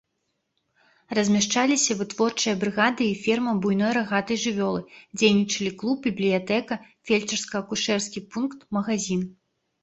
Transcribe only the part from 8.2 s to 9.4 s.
пункт, магазін.